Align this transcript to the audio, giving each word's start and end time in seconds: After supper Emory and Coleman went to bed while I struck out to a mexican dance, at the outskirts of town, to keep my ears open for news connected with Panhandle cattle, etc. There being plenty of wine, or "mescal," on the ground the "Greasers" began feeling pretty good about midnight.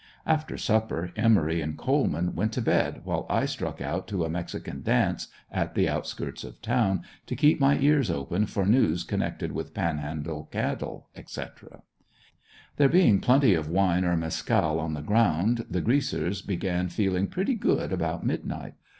After 0.25 0.57
supper 0.57 1.11
Emory 1.15 1.61
and 1.61 1.77
Coleman 1.77 2.33
went 2.33 2.53
to 2.53 2.61
bed 2.63 3.01
while 3.03 3.27
I 3.29 3.45
struck 3.45 3.79
out 3.81 4.07
to 4.07 4.25
a 4.25 4.29
mexican 4.31 4.81
dance, 4.81 5.27
at 5.51 5.75
the 5.75 5.87
outskirts 5.87 6.43
of 6.43 6.59
town, 6.59 7.03
to 7.27 7.35
keep 7.35 7.59
my 7.59 7.77
ears 7.77 8.09
open 8.09 8.47
for 8.47 8.65
news 8.65 9.03
connected 9.03 9.51
with 9.51 9.75
Panhandle 9.75 10.45
cattle, 10.45 11.07
etc. 11.15 11.83
There 12.77 12.89
being 12.89 13.19
plenty 13.19 13.53
of 13.53 13.69
wine, 13.69 14.03
or 14.03 14.17
"mescal," 14.17 14.79
on 14.79 14.95
the 14.95 15.01
ground 15.03 15.67
the 15.69 15.81
"Greasers" 15.81 16.41
began 16.41 16.89
feeling 16.89 17.27
pretty 17.27 17.53
good 17.53 17.93
about 17.93 18.25
midnight. 18.25 18.73